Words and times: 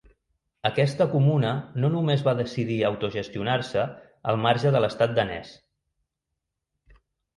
Aquesta 0.69 1.05
comuna 1.11 1.51
no 1.83 1.91
només 1.97 2.23
va 2.29 2.33
decidir 2.41 2.77
autogestionar-se 2.91 3.83
al 4.33 4.41
marge 4.47 4.73
de 4.77 4.83
l’estat 4.85 5.15
danès. 5.21 5.53